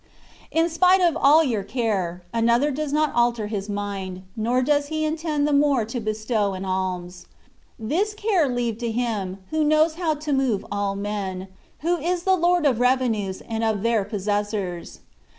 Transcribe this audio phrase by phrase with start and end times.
[0.49, 5.05] In spite of all your care, another does not alter his mind, nor does he
[5.05, 7.27] intend the more to bestow an ahns.
[7.77, 11.49] This care leave to Him, who knows how to move all men;
[11.81, 15.01] who is the Lord of revenues and of their pos sessors.